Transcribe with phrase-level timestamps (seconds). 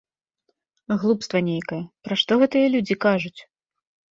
[1.03, 3.37] Глупства нейкае, пра што гэтыя людзі кажуць?